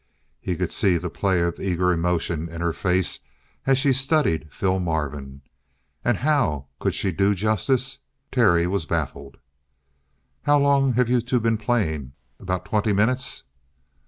He 0.39 0.55
could 0.55 0.71
see 0.71 0.97
the 0.97 1.11
play 1.11 1.41
of 1.41 1.59
eager 1.59 1.91
emotion 1.91 2.49
in 2.49 2.59
her 2.59 2.73
face 2.73 3.19
as 3.67 3.77
she 3.77 3.93
studied 3.93 4.51
Phil 4.51 4.79
Marvin. 4.79 5.43
And 6.03 6.17
how 6.17 6.69
could 6.79 6.95
she 6.95 7.11
do 7.11 7.35
justice? 7.35 7.99
Terry 8.31 8.65
was 8.65 8.87
baffled. 8.87 9.37
"How 10.41 10.57
long 10.57 10.95
you 11.07 11.21
two 11.21 11.39
been 11.39 11.59
playing?" 11.59 12.13
"About 12.39 12.65
twenty 12.65 12.93
minutes." 12.93 13.43